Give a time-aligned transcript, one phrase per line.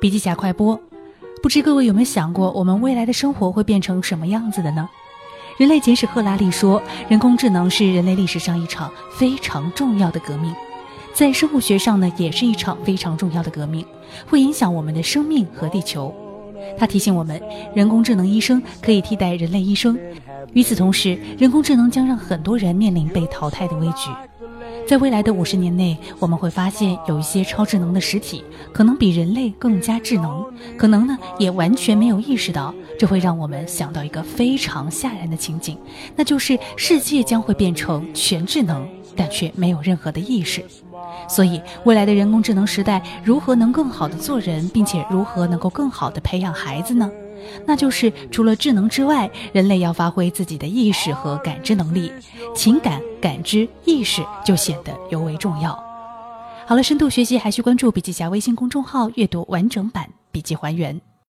[0.00, 0.80] 笔记侠快播。
[1.42, 4.88] 不知各位有没有想过，我们未来的生活会变成什么样子的呢？
[5.56, 10.54] 人类简史赫拉利说，人工智能是人类历史上一场非常重要的革命，
[11.12, 13.84] 在生物学上呢，也是一场非常重要的革命，
[14.28, 16.14] 会影响我们的生命和地球。
[16.76, 17.40] 他提醒我们，
[17.74, 19.98] 人工智能医生可以替代人类医生。
[20.52, 24.10] 与此同时，人工智能将让很多人面临被淘汰的危局。
[24.88, 28.42] 在未来的五十年内，我们会发现有一些超智能的实体
[28.72, 30.42] 可能比人类更加智能，
[30.78, 32.74] 可能呢也完全没有意识到。
[32.98, 35.76] 这会让我们想到一个非常吓人的情景，
[36.16, 40.64] 那就是世界将会变成全智能，但却没有任何的意识。
[41.28, 47.10] 所以，未来的人工智能时代，如何能更好的做人，并且如何能够更好的培养孩子呢？
[47.64, 52.12] 那就是除了智能之外，人类要发挥自己的意识和感知能力，
[52.54, 55.72] 情感、感知、意识就显得尤为重要。
[56.66, 61.00] 好了，深度学习还需关注笔记侠微信公众号，阅读完整版笔记还原。